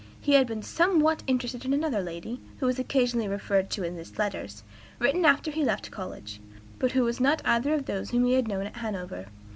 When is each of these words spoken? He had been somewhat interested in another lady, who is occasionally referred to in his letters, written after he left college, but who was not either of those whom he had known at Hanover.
He 0.19 0.33
had 0.33 0.47
been 0.47 0.63
somewhat 0.63 1.21
interested 1.27 1.63
in 1.63 1.73
another 1.73 2.01
lady, 2.01 2.41
who 2.57 2.67
is 2.67 2.79
occasionally 2.79 3.27
referred 3.27 3.69
to 3.69 3.83
in 3.83 3.97
his 3.97 4.17
letters, 4.17 4.63
written 4.97 5.25
after 5.25 5.51
he 5.51 5.63
left 5.63 5.91
college, 5.91 6.41
but 6.79 6.93
who 6.93 7.03
was 7.03 7.19
not 7.19 7.39
either 7.45 7.75
of 7.75 7.85
those 7.85 8.09
whom 8.09 8.25
he 8.25 8.33
had 8.33 8.47
known 8.47 8.65
at 8.65 8.77
Hanover. 8.77 9.27